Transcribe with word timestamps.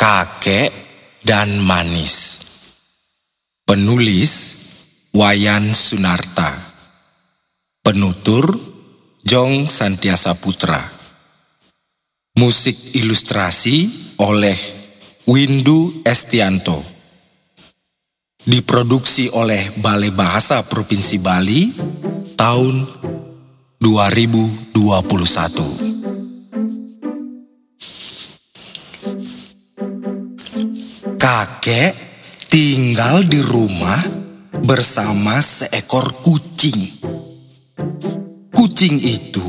Kakek 0.00 0.72
dan 1.20 1.60
Manis. 1.60 2.40
Penulis 3.68 4.32
Wayan 5.12 5.76
Sunarta. 5.76 6.56
Penutur 7.84 8.48
Jong 9.20 9.68
Santiasa 9.68 10.32
Putra. 10.40 10.80
Musik 12.40 12.96
ilustrasi 12.96 13.92
oleh 14.24 14.56
Windu 15.28 16.00
Estianto. 16.08 16.80
Diproduksi 18.40 19.28
oleh 19.36 19.68
Balai 19.84 20.16
Bahasa 20.16 20.64
Provinsi 20.64 21.20
Bali 21.20 21.76
tahun 22.40 22.88
2021 23.76 25.99
Kakek 31.20 31.92
tinggal 32.48 33.28
di 33.28 33.44
rumah 33.44 34.00
bersama 34.64 35.36
seekor 35.36 36.16
kucing. 36.24 36.80
Kucing 38.56 38.96
itu 38.96 39.44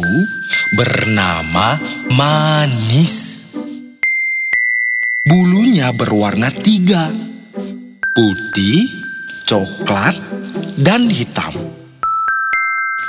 bernama 0.76 1.80
Manis. 2.12 3.16
Bulunya 5.24 5.96
berwarna 5.96 6.52
tiga, 6.52 7.08
putih, 8.20 8.92
coklat, 9.48 10.20
dan 10.76 11.08
hitam. 11.08 11.56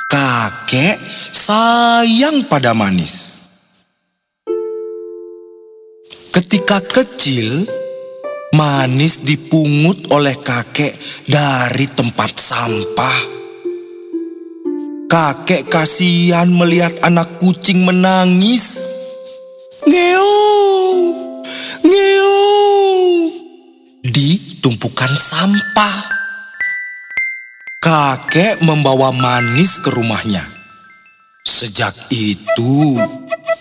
Kakek 0.06 1.02
sayang 1.34 2.46
pada 2.46 2.78
Manis. 2.78 3.42
Ketika 6.30 6.78
kecil, 6.78 7.66
Manis 8.62 9.18
dipungut 9.18 10.06
oleh 10.14 10.38
kakek 10.38 10.94
dari 11.26 11.82
tempat 11.90 12.30
sampah. 12.38 13.18
Kakek 15.10 15.66
kasihan 15.66 16.46
melihat 16.46 16.94
anak 17.02 17.42
kucing 17.42 17.82
menangis. 17.82 18.86
Ngeong, 19.82 21.00
ngeong. 21.82 23.10
Di 24.06 24.62
tumpukan 24.62 25.10
sampah. 25.10 25.98
Kakek 27.82 28.62
membawa 28.62 29.10
Manis 29.10 29.82
ke 29.82 29.90
rumahnya. 29.90 30.46
Sejak 31.42 31.98
itu, 32.14 32.94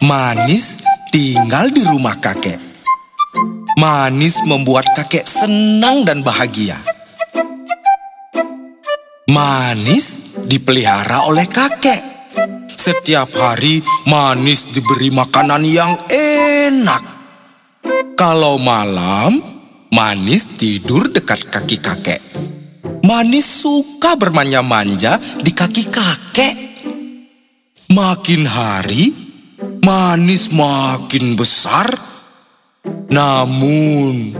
Manis 0.05 0.77
tinggal 1.09 1.73
di 1.73 1.81
rumah 1.89 2.21
kakek. 2.21 2.70
Manis 3.81 4.45
membuat 4.45 4.85
kakek 4.93 5.25
senang 5.25 6.05
dan 6.05 6.21
bahagia. 6.21 6.77
Manis 9.25 10.37
dipelihara 10.45 11.25
oleh 11.25 11.49
kakek. 11.49 11.97
Setiap 12.69 13.33
hari 13.33 13.81
Manis 14.05 14.69
diberi 14.69 15.09
makanan 15.09 15.65
yang 15.65 15.97
enak. 16.13 17.01
Kalau 18.13 18.61
malam, 18.61 19.41
Manis 19.89 20.45
tidur 20.61 21.09
dekat 21.09 21.49
kaki 21.49 21.81
kakek. 21.81 22.21
Manis 23.01 23.65
suka 23.65 24.13
bermanja-manja 24.13 25.17
di 25.41 25.57
kaki 25.57 25.89
kakek. 25.89 26.53
Makin 27.89 28.45
hari, 28.45 29.09
Manis 29.81 30.53
makin 30.53 31.33
besar 31.33 32.10
namun, 33.11 34.31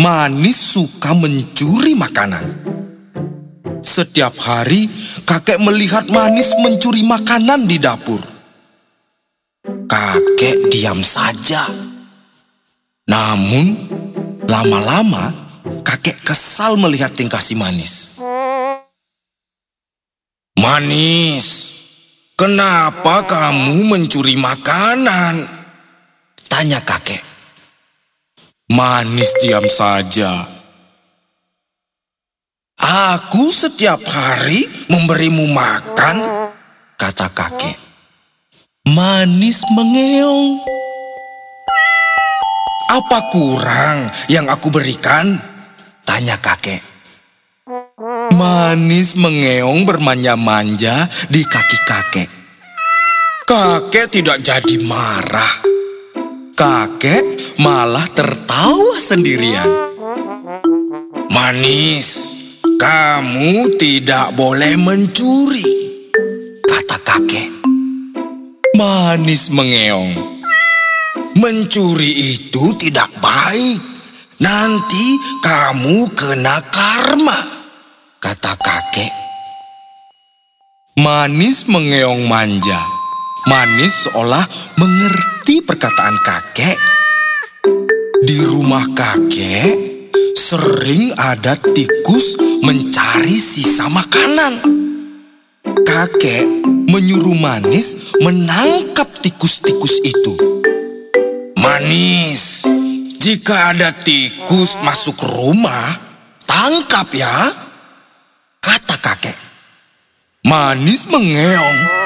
manis 0.00 0.56
suka 0.56 1.12
mencuri 1.12 1.92
makanan. 1.92 2.40
Setiap 3.84 4.32
hari, 4.40 4.88
kakek 5.28 5.60
melihat 5.60 6.08
manis 6.08 6.56
mencuri 6.56 7.04
makanan 7.04 7.68
di 7.68 7.76
dapur. 7.76 8.18
Kakek 9.84 10.72
diam 10.72 11.04
saja. 11.04 11.68
Namun, 13.04 13.76
lama-lama 14.48 15.28
kakek 15.84 16.16
kesal 16.24 16.80
melihat 16.80 17.12
tingkah 17.12 17.44
si 17.44 17.52
manis. 17.52 18.16
Manis, 20.56 21.46
kenapa 22.40 23.28
kamu 23.28 23.84
mencuri 23.84 24.40
makanan? 24.40 25.44
Tanya 26.48 26.80
kakek. 26.80 27.31
Manis 28.72 29.36
diam 29.36 29.68
saja. 29.68 30.48
Aku 32.80 33.52
setiap 33.52 34.00
hari 34.00 34.64
memberimu 34.88 35.44
makan, 35.52 36.48
kata 36.96 37.28
kakek. 37.36 37.76
Manis 38.88 39.60
mengeong. 39.76 40.64
Apa 42.96 43.28
kurang 43.28 44.08
yang 44.32 44.48
aku 44.48 44.72
berikan? 44.72 45.36
Tanya 46.08 46.40
kakek. 46.40 46.80
Manis 48.32 49.20
mengeong 49.20 49.84
bermanja-manja 49.84 51.12
di 51.28 51.44
kaki 51.44 51.78
kakek. 51.84 52.30
Kakek 53.44 54.08
tidak 54.08 54.40
jadi 54.40 54.80
marah 54.80 55.71
kakek 56.62 57.26
malah 57.58 58.06
tertawa 58.06 58.94
sendirian. 59.02 59.66
Manis, 61.34 62.38
kamu 62.78 63.74
tidak 63.74 64.30
boleh 64.38 64.78
mencuri, 64.78 65.66
kata 66.62 67.02
kakek. 67.02 67.50
Manis 68.78 69.50
mengeong. 69.50 70.14
Mencuri 71.42 72.38
itu 72.38 72.78
tidak 72.78 73.10
baik. 73.18 73.82
Nanti 74.38 75.18
kamu 75.42 76.14
kena 76.14 76.62
karma, 76.70 77.38
kata 78.22 78.54
kakek. 78.54 79.10
Manis 81.02 81.66
mengeong 81.66 82.22
manja. 82.30 82.78
Manis 83.50 84.06
seolah 84.06 84.46
mengerti 84.78 85.31
perkataan 85.72 86.16
kakek. 86.20 86.76
Di 88.20 88.44
rumah 88.44 88.84
kakek 88.92 89.72
sering 90.36 91.16
ada 91.16 91.56
tikus 91.56 92.36
mencari 92.60 93.40
sisa 93.40 93.88
makanan. 93.88 94.60
Kakek 95.64 96.44
menyuruh 96.92 97.32
Manis 97.40 98.12
menangkap 98.20 99.08
tikus-tikus 99.24 100.04
itu. 100.04 100.36
Manis, 101.56 102.68
jika 103.16 103.72
ada 103.72 103.96
tikus 103.96 104.76
masuk 104.84 105.16
rumah, 105.24 105.88
tangkap 106.44 107.08
ya, 107.16 107.48
kata 108.60 109.00
kakek. 109.00 109.40
Manis 110.44 111.08
mengeong. 111.08 112.04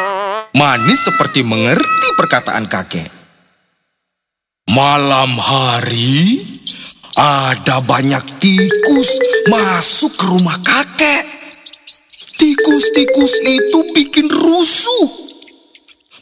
Manis 0.54 1.02
seperti 1.02 1.42
mengerti 1.42 2.08
perkataan 2.14 2.70
kakek. 2.70 3.25
Malam 4.76 5.40
hari, 5.40 6.44
ada 7.16 7.80
banyak 7.80 8.20
tikus 8.36 9.08
masuk 9.48 10.12
ke 10.12 10.24
rumah 10.28 10.60
kakek. 10.60 11.24
Tikus-tikus 12.36 13.32
itu 13.40 13.78
bikin 13.96 14.28
rusuh. 14.28 15.32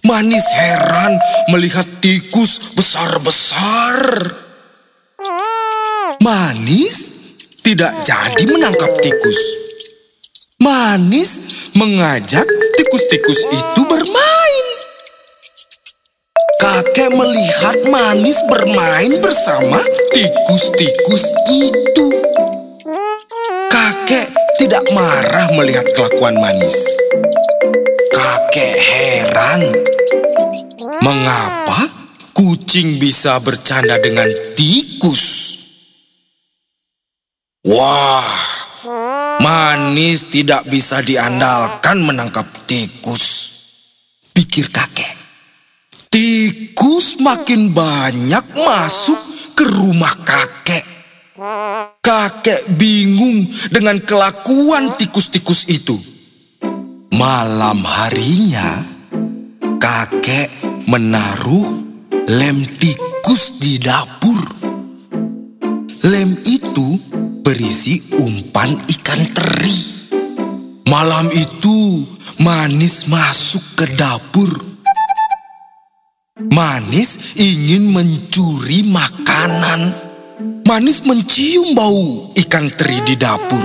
Manis 0.06 0.46
heran 0.54 1.18
melihat 1.50 1.82
tikus 1.98 2.78
besar-besar. 2.78 4.22
Manis 6.22 7.10
tidak 7.58 8.06
jadi 8.06 8.46
menangkap 8.46 8.94
tikus. 9.02 9.38
Manis 10.62 11.42
mengajak 11.74 12.46
tikus-tikus 12.78 13.50
itu 13.50 13.82
bermain. 13.82 14.13
Kakek 16.74 17.06
melihat 17.14 17.86
manis 17.86 18.42
bermain 18.50 19.22
bersama 19.22 19.78
tikus-tikus 20.10 21.30
itu. 21.46 22.10
Kakek 23.70 24.26
tidak 24.58 24.82
marah 24.90 25.54
melihat 25.54 25.86
kelakuan 25.94 26.34
manis. 26.34 26.74
Kakek 28.10 28.74
heran. 28.74 29.62
Mengapa 30.98 31.78
kucing 32.34 32.98
bisa 32.98 33.38
bercanda 33.38 33.94
dengan 34.02 34.26
tikus? 34.58 35.54
Wah, 37.70 38.34
manis 39.38 40.26
tidak 40.26 40.66
bisa 40.66 40.98
diandalkan 41.06 42.02
menangkap 42.02 42.50
tikus. 42.66 43.46
Pikir 44.34 44.74
kakek. 44.74 45.03
Makin 47.24 47.72
banyak 47.72 48.44
masuk 48.52 49.16
ke 49.56 49.64
rumah 49.64 50.12
kakek 52.04 52.68
bingung 52.76 53.48
dengan 53.72 53.96
kelakuan 53.96 54.92
tikus-tikus 54.92 55.64
itu. 55.72 55.96
Malam 57.16 57.80
harinya, 57.80 58.76
kakek 59.80 60.52
menaruh 60.84 61.72
lem 62.28 62.60
tikus 62.76 63.56
di 63.56 63.80
dapur. 63.80 64.44
Lem 66.04 66.36
itu 66.44 67.00
berisi 67.40 68.20
umpan 68.20 68.76
ikan 68.84 69.22
teri. 69.32 69.78
Malam 70.92 71.32
itu, 71.32 72.04
Manis 72.44 73.08
masuk 73.08 73.64
ke 73.80 73.88
dapur. 73.96 74.73
Manis 76.34 77.38
ingin 77.38 77.94
mencuri 77.94 78.82
makanan. 78.90 79.94
Manis 80.66 81.06
mencium 81.06 81.78
bau 81.78 82.34
ikan 82.34 82.66
teri 82.74 82.98
di 83.06 83.14
dapur. 83.14 83.62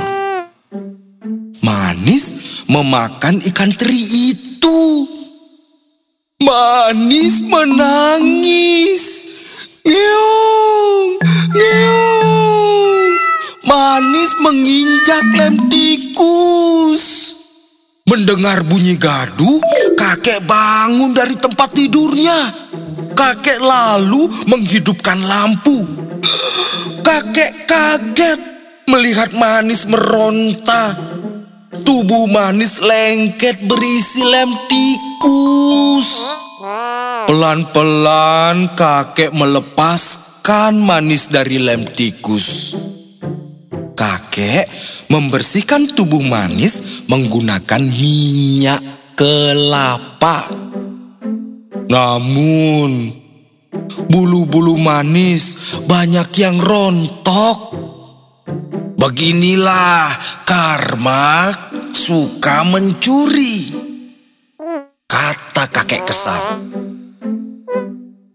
Manis 1.65 2.25
memakan 2.69 3.41
ikan 3.49 3.73
teri 3.73 4.29
itu. 4.29 5.01
Manis 6.45 7.41
menangis. 7.41 9.03
Ngeong, 9.81 11.09
ngeong. 11.57 13.11
Manis 13.65 14.31
menginjak 14.45 15.25
lem 15.33 15.57
tikus. 15.73 17.33
Mendengar 18.05 18.61
bunyi 18.61 18.93
gaduh, 18.93 19.57
kakek 19.99 20.39
bangun 20.47 21.11
dari 21.11 21.35
tempat 21.35 21.75
tidurnya. 21.75 22.39
Kakek 23.11 23.59
lalu 23.59 24.31
menghidupkan 24.47 25.19
lampu. 25.27 25.83
Kakek 27.03 27.67
kaget 27.67 28.39
melihat 28.87 29.35
manis 29.35 29.83
meronta. 29.83 30.95
Tubuh 31.83 32.25
manis 32.31 32.79
lengket 32.79 33.59
berisi 33.67 34.23
lem 34.23 34.49
tikus. 34.71 36.09
Pelan-pelan 37.27 38.71
kakek 38.73 39.35
melepaskan 39.35 40.79
manis 40.79 41.27
dari 41.27 41.59
lem 41.59 41.83
tikus. 41.83 42.73
Kakek 43.99 44.63
membersihkan 45.11 45.91
tubuh 45.91 46.23
manis 46.23 47.03
menggunakan 47.11 47.83
minyak 47.83 48.98
kelapa. 49.19 50.47
Namun, 51.91 53.11
bulu-bulu 54.07 54.79
manis 54.79 55.75
banyak 55.83 56.31
yang 56.39 56.55
rontok. 56.55 57.75
Beginilah 58.95 60.07
karma 60.47 61.51
suka 61.91 62.63
mencuri. 62.63 63.75
Kata 65.03 65.67
kakek 65.67 66.07
kesal. 66.07 66.39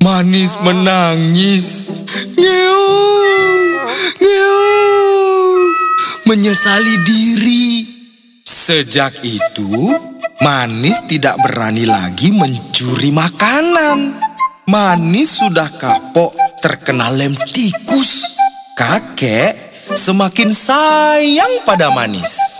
Manis 0.04 0.60
menangis. 0.60 1.88
Ngeung, 2.36 3.72
ngeung. 4.20 5.64
Menyesali 6.28 6.96
diri. 7.08 7.69
Sejak 8.44 9.20
itu, 9.25 9.92
Manis 10.42 11.06
tidak 11.06 11.38
berani 11.46 11.86
lagi 11.86 12.34
mencuri 12.34 13.14
makanan. 13.14 14.19
Manis 14.66 15.38
sudah 15.38 15.70
kapok 15.78 16.34
terkena 16.58 17.06
lem 17.14 17.38
tikus. 17.46 18.34
Kakek 18.75 19.54
semakin 19.94 20.50
sayang 20.50 21.62
pada 21.62 21.94
Manis. 21.94 22.53